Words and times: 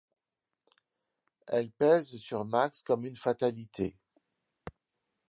Elle 1.45 1.69
pèse 1.69 2.15
sur 2.15 2.43
Max 2.43 2.81
comme 2.81 3.05
une 3.05 3.15
fatalité. 3.17 3.99